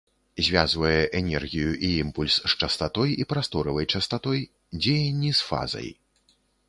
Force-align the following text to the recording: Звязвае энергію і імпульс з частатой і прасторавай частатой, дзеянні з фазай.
Звязвае 0.45 1.01
энергію 1.19 1.73
і 1.87 1.89
імпульс 2.03 2.37
з 2.53 2.59
частатой 2.63 3.09
і 3.25 3.27
прасторавай 3.35 3.85
частатой, 3.97 4.41
дзеянні 4.81 5.31
з 5.43 5.51
фазай. 5.51 5.87